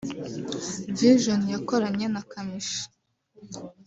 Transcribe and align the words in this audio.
‘Vision’ 0.97 1.41
yakoranye 1.53 2.07
na 2.13 2.21
Kamichi 2.31 2.81